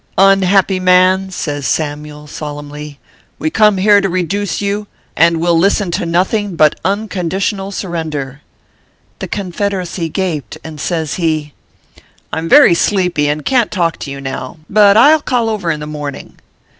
"Unhappy 0.17 0.79
man," 0.79 1.29
says 1.29 1.67
Samyule, 1.67 2.25
solemnly," 2.27 2.97
we 3.37 3.51
come 3.51 3.77
here 3.77 4.01
to 4.01 4.09
reduce 4.09 4.59
you, 4.59 4.87
and 5.15 5.37
will 5.39 5.55
listen 5.55 5.91
to 5.91 6.07
nothing 6.07 6.55
but 6.55 6.73
unconditional 6.83 7.71
surrender." 7.71 8.41
The 9.19 9.27
Confederacy 9.27 10.09
gaped, 10.09 10.57
and 10.63 10.81
says 10.81 11.17
ho:" 11.17 11.51
I 12.33 12.37
m 12.39 12.49
very 12.49 12.73
sleepy, 12.73 13.27
and 13.27 13.45
can 13.45 13.67
t 13.69 13.75
talk 13.75 13.97
to 13.97 14.09
you 14.09 14.19
now; 14.19 14.57
but 14.67 14.97
I 14.97 15.13
ll 15.13 15.21
call 15.21 15.49
over 15.51 15.69
in 15.69 15.81
the 15.81 15.85
morning." 15.85 16.39